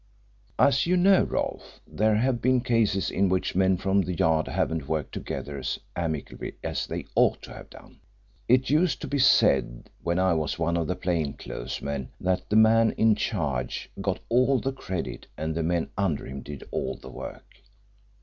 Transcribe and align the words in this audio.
"As 0.57 0.87
you 0.87 0.97
know, 0.97 1.21
Rolfe, 1.25 1.79
there 1.85 2.15
have 2.15 2.41
been 2.41 2.61
cases 2.61 3.11
in 3.11 3.29
which 3.29 3.53
men 3.53 3.77
from 3.77 4.01
the 4.01 4.15
Yard 4.15 4.47
haven't 4.47 4.87
worked 4.87 5.11
together 5.13 5.59
as 5.59 5.77
amicably 5.95 6.55
as 6.63 6.87
they 6.87 7.05
ought 7.13 7.43
to 7.43 7.53
have 7.53 7.69
done. 7.69 7.99
It 8.47 8.71
used 8.71 8.99
to 9.01 9.07
be 9.07 9.19
said 9.19 9.91
when 10.01 10.17
I 10.17 10.33
was 10.33 10.57
one 10.57 10.75
of 10.75 10.87
the 10.87 10.95
plain 10.95 11.33
clothes 11.33 11.83
men 11.83 12.09
that 12.19 12.49
the 12.49 12.55
man 12.55 12.93
in 12.93 13.13
charge 13.13 13.91
got 14.01 14.19
all 14.27 14.57
the 14.59 14.73
credit 14.73 15.27
and 15.37 15.53
the 15.53 15.61
men 15.61 15.91
under 15.95 16.25
him 16.25 16.41
did 16.41 16.63
all 16.71 16.95
the 16.95 17.11
work. 17.11 17.57